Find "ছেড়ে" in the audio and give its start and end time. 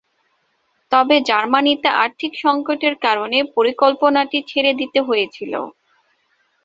4.49-4.71